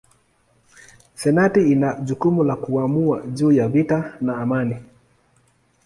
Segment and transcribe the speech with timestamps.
[1.15, 4.77] Senati ina jukumu la kuamua juu ya vita na amani.